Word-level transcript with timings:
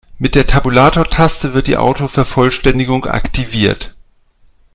Mit 0.17 0.33
der 0.33 0.47
Tabulatortaste 0.47 1.53
wird 1.53 1.67
die 1.67 1.77
Autovervollständigung 1.77 3.05
aktiviert. 3.05 3.95